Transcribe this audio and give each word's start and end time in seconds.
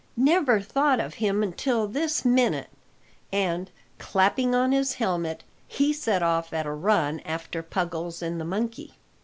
"Never 0.17 0.59
thought 0.59 0.99
of 0.99 1.13
him 1.21 1.43
until 1.43 1.87
this 1.87 2.25
minute!" 2.25 2.71
and, 3.31 3.69
clapping 3.99 4.55
on 4.55 4.71
his 4.71 4.95
helmet, 4.95 5.43
he 5.67 5.93
set 5.93 6.23
off 6.23 6.51
at 6.53 6.65
a 6.65 6.71
run 6.73 7.19
after 7.19 7.61
Puggles 7.61 8.23
and 8.23 8.41
the 8.41 8.45
monkey. 8.45 8.95